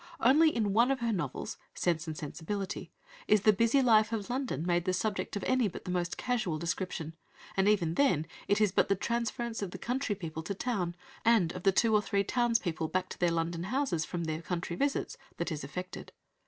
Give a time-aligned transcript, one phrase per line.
[0.19, 2.91] Only in one of her novels (Sense and Sensibility)
[3.27, 6.57] is the busy life of London made the subject of any but the most casual
[6.57, 7.13] description,
[7.55, 11.51] and even then it is but the transference of the country people to town, and
[11.51, 14.75] of the two or three towns people back to their London houses from their country
[14.75, 16.11] visits that is effected.